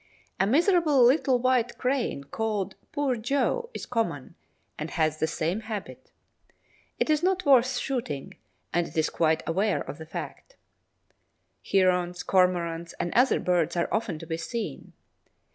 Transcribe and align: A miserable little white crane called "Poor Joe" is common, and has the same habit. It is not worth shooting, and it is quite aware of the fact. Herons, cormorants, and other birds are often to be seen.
A 0.39 0.47
miserable 0.47 1.03
little 1.05 1.37
white 1.37 1.77
crane 1.77 2.23
called 2.23 2.73
"Poor 2.91 3.15
Joe" 3.15 3.69
is 3.75 3.85
common, 3.85 4.33
and 4.75 4.89
has 4.89 5.19
the 5.19 5.27
same 5.27 5.59
habit. 5.59 6.09
It 6.97 7.11
is 7.11 7.21
not 7.21 7.45
worth 7.45 7.77
shooting, 7.77 8.33
and 8.73 8.87
it 8.87 8.97
is 8.97 9.11
quite 9.11 9.43
aware 9.45 9.81
of 9.87 9.99
the 9.99 10.07
fact. 10.07 10.55
Herons, 11.63 12.23
cormorants, 12.23 12.93
and 12.99 13.13
other 13.13 13.39
birds 13.39 13.77
are 13.77 13.89
often 13.91 14.17
to 14.17 14.25
be 14.25 14.37
seen. 14.37 14.93